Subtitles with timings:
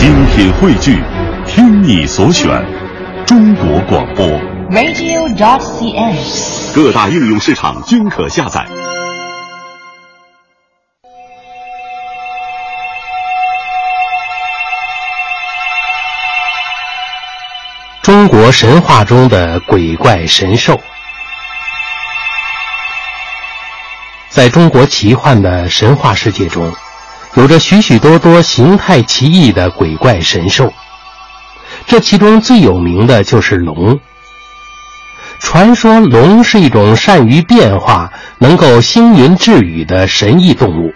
[0.00, 0.98] 精品汇聚，
[1.46, 2.48] 听你所选，
[3.26, 4.26] 中国广播。
[4.70, 6.74] radio.cn。
[6.74, 8.66] 各大应用市场均可下载。
[18.00, 20.80] 中国神话中的鬼怪神兽，
[24.30, 26.74] 在中国奇幻的神话世界中，
[27.34, 30.72] 有着许许多多形态奇异的鬼怪神兽。
[31.86, 33.98] 这其中最有名的就是龙。
[35.38, 40.92] 传说龙是一种善于变化、能够星云致雨的神异动物。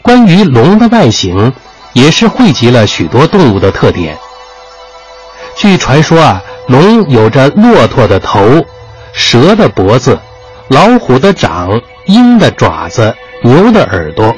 [0.00, 1.52] 关于龙的外形，
[1.92, 4.16] 也是汇集了许多动物的特点。
[5.56, 8.64] 据传说啊，龙有着骆驼的头、
[9.12, 10.18] 蛇的脖子、
[10.68, 11.68] 老虎的掌、
[12.06, 14.34] 鹰的爪子、牛的耳朵。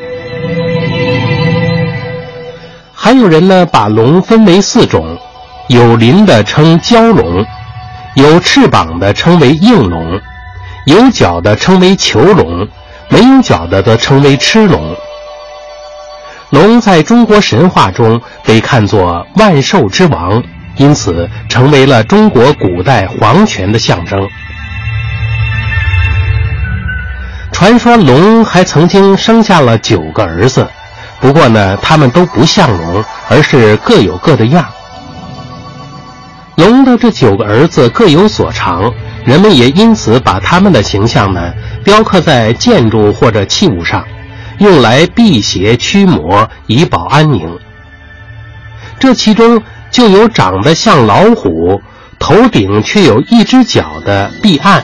[3.04, 5.18] 还有人呢，把龙分为四种：
[5.66, 7.44] 有鳞的称蛟龙，
[8.14, 10.20] 有翅膀的称为应龙，
[10.86, 12.68] 有角的称为囚龙，
[13.08, 14.94] 没有角的则称为螭龙。
[16.50, 20.40] 龙在中国神话中被看作万兽之王。
[20.76, 24.28] 因此，成为了中国古代皇权的象征。
[27.50, 30.66] 传说龙还曾经生下了九个儿子，
[31.22, 34.66] 不过呢，他们都不像龙，而是各有各的样。
[36.56, 38.92] 龙的这九个儿子各有所长，
[39.24, 44.04] 人们也因此把他们的形象呢雕刻在建筑或者器物上，
[44.58, 47.58] 用来辟邪驱魔，以保安宁。
[48.98, 49.62] 这其中。
[49.92, 51.82] 就有长得像老虎、
[52.18, 54.82] 头顶却有一只角的壁岸。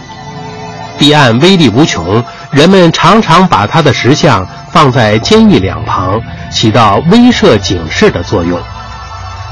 [0.98, 8.58] 壁岸威力无穷，人们常常把它的石像放在监狱两旁，起到威慑警示的作用。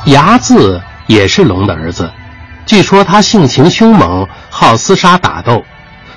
[0.07, 2.11] 睚眦也是龙的儿子，
[2.65, 5.63] 据说他性情凶猛，好厮杀打斗，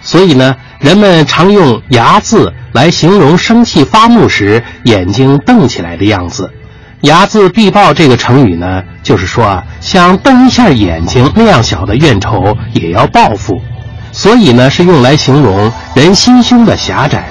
[0.02, 6.50] 所以呢，人们常用睚眦来形容生气发怒时眼睛瞪起来的样子。
[7.02, 13.60] 睚眦必报这个成语呢，就是说啊，像瞪一下眼睛那样小的怨仇也要报复，
[14.20, 17.30] 所以呢是用来形容人心胸的狭窄。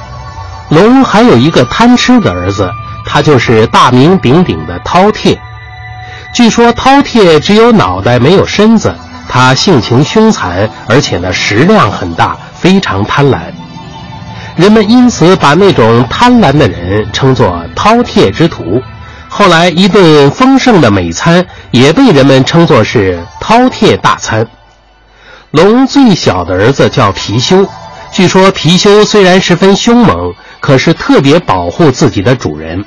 [0.71, 2.71] 龙还有一个贪吃的儿子，
[3.04, 5.37] 他就是大名鼎鼎的饕餮。
[6.32, 8.94] 据说饕餮只有脑袋没有身子，
[9.28, 13.38] 他性情凶残，而且呢食量很大，非常贪婪。
[14.56, 18.82] 人们因此把那种贪婪的人称作饕餮之徒。
[19.28, 24.47] 后来，一顿丰盛的美餐也被人们称作是饕餮大餐。
[25.50, 27.66] 龙最小的儿子叫貔貅，
[28.12, 32.84] 据说貔貅虽然十分凶猛，可是特别保护自己的主人，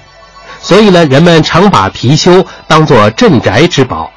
[0.60, 4.12] 所以呢，人们常把貔貅当作镇宅之宝。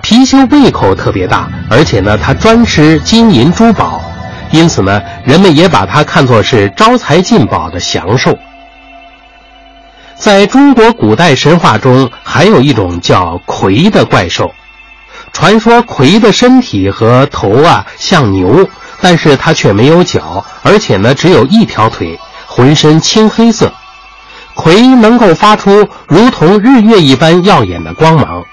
[0.00, 4.00] 貔貅胃口特别大，而且呢，它专吃金银珠宝，
[4.52, 8.38] 因此呢，人们也把它看作是招财进宝的祥兽。
[10.14, 14.52] 在中国古代神话中，还有一种叫魁的怪兽。
[15.32, 18.68] 传说魁的身体和头啊像牛，
[19.00, 23.72] 但是它却没有脚，而且呢只有一条腿，浑身青黑色。
[24.54, 28.44] 魁能够发出如同日月一般耀眼的光芒，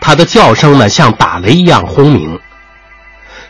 [0.00, 2.38] 它的叫声呢像打雷一样轰鸣。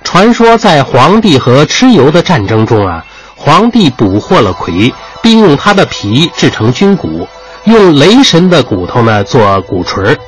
[0.04, 3.04] 传说在黄帝和蚩尤的战争中啊，
[3.36, 4.92] 黄帝捕获了魁，
[5.22, 7.26] 并用它的皮制成军鼓。
[7.64, 10.18] 用雷神的骨头呢做鼓槌，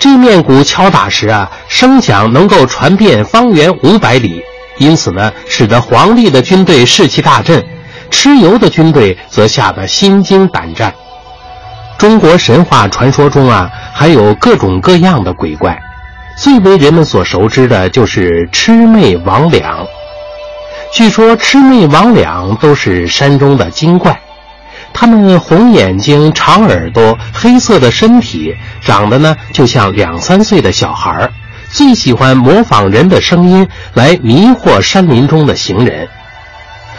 [0.00, 4.42] 这面鼓敲打时啊，声响能够传遍方圆五百里，
[4.78, 7.62] 因此呢，使得皇帝的军队士气大振，
[8.10, 10.94] 蚩尤的军队则吓得心惊胆战。
[11.98, 15.78] 中国神话传说中啊，还有各种各样的鬼怪，
[16.38, 19.86] 最为人们所熟知的就是魑魅魍魉。
[20.94, 24.18] 据说魑魅魍魉都是山中的精怪。
[24.92, 31.30] 他们红眼睛、长耳朵、黑色的身体，长得呢就像两三岁的小孩
[31.70, 36.08] 最喜欢模仿人的声音来迷惑山林中的行人。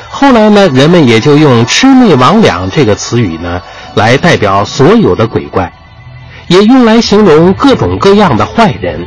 [0.10, 3.62] 后来呢，人们也就用“魑魅魍魉”这个词语呢，
[3.96, 5.72] 来代表所有的鬼怪，
[6.48, 9.06] 也用来形容各种各样的坏人。